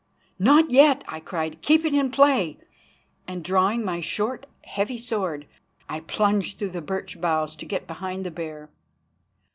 "Not 0.39 0.71
yet!" 0.71 1.03
I 1.07 1.19
cried. 1.19 1.61
"Keep 1.61 1.85
it 1.85 1.93
in 1.93 2.09
play," 2.09 2.57
and, 3.27 3.43
drawing 3.43 3.85
my 3.85 3.99
short 4.01 4.47
and 4.47 4.65
heavy 4.71 4.97
sword, 4.97 5.45
I 5.87 5.99
plunged 5.99 6.57
through 6.57 6.71
the 6.71 6.81
birch 6.81 7.21
boughs 7.21 7.55
to 7.57 7.67
get 7.67 7.85
behind 7.85 8.25
the 8.25 8.31
bear. 8.31 8.71